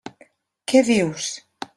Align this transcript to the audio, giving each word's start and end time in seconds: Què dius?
Què 0.71 0.81
dius? 0.87 1.29